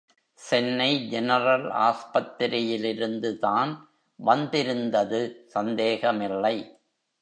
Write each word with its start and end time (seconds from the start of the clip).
Chennai 0.39 0.87
general 1.09 1.67
ஆஸ்பத்திரியிலிருந்து 1.81 3.31
தான் 3.37 3.71
வந்திருந்தது 4.19 5.21
சந்தேகமில்லை. 5.47 6.55